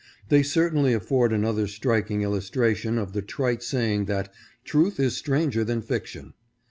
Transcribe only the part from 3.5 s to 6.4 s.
saying that" truth is stranger than fiction."